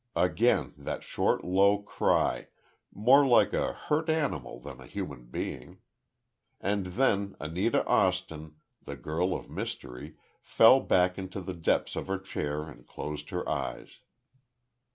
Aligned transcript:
Again 0.15 0.73
that 0.79 1.03
short, 1.03 1.43
low 1.43 1.77
cry—more 1.83 3.23
like 3.23 3.53
a 3.53 3.73
hurt 3.73 4.09
animal 4.09 4.59
than 4.59 4.81
a 4.81 4.87
human 4.87 5.25
being. 5.25 5.77
And 6.59 6.87
then, 6.97 7.35
Anita 7.39 7.85
Austin, 7.85 8.55
the 8.83 8.95
girl 8.95 9.35
of 9.35 9.47
mystery 9.47 10.15
fell 10.41 10.79
back 10.79 11.19
into 11.19 11.39
the 11.39 11.53
depths 11.53 11.95
of 11.95 12.07
her 12.07 12.17
chair, 12.17 12.63
and 12.63 12.87
closed 12.87 13.29
her 13.29 13.47
eyes. 13.47 13.99